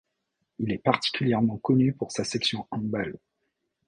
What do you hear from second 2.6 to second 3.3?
handball.